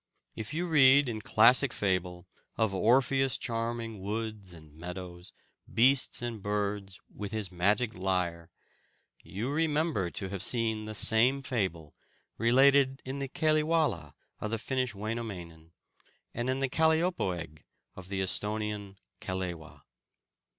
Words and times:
If 0.35 0.51
you 0.51 0.65
read 0.65 1.07
in 1.07 1.21
classic 1.21 1.71
fable 1.71 2.25
of 2.57 2.73
Orpheus 2.73 3.37
charming 3.37 3.99
woods 3.99 4.51
and 4.51 4.73
meadows, 4.73 5.31
beasts 5.71 6.23
and 6.23 6.41
birds, 6.41 6.99
with 7.13 7.31
his 7.31 7.51
magic 7.51 7.93
lyre, 7.93 8.49
you 9.21 9.51
remember 9.51 10.09
to 10.09 10.29
have 10.29 10.41
seen 10.41 10.85
the 10.85 10.95
same 10.95 11.43
fable 11.43 11.93
related 12.39 13.03
in 13.05 13.19
the 13.19 13.29
Kalewala 13.29 14.15
of 14.39 14.49
the 14.49 14.57
Finnish 14.57 14.95
Wainomainen, 14.95 15.69
and 16.33 16.49
in 16.49 16.57
the 16.61 16.69
Kaleopoeg 16.69 17.61
of 17.95 18.09
the 18.09 18.21
Esthonian 18.23 18.97
Kalewa. 19.19 19.83